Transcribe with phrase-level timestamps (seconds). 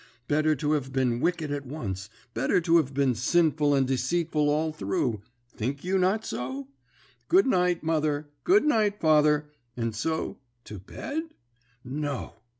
[0.27, 4.73] Better to have been wicked at once, better to have been sinful and deceitful all
[4.73, 5.21] through
[5.55, 6.69] think you not so?
[7.27, 11.25] "Good night, mother; good night, father," and so to bed?
[11.83, 12.33] No.